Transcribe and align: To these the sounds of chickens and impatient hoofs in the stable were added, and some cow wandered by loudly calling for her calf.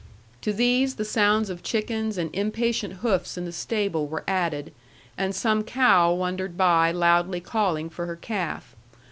To 0.41 0.51
these 0.51 0.95
the 0.95 1.05
sounds 1.05 1.51
of 1.51 1.61
chickens 1.61 2.17
and 2.17 2.31
impatient 2.33 3.01
hoofs 3.05 3.37
in 3.37 3.45
the 3.45 3.51
stable 3.51 4.07
were 4.07 4.23
added, 4.27 4.73
and 5.15 5.35
some 5.35 5.63
cow 5.63 6.11
wandered 6.11 6.57
by 6.57 6.91
loudly 6.91 7.39
calling 7.39 7.87
for 7.87 8.07
her 8.07 8.15
calf. 8.15 8.75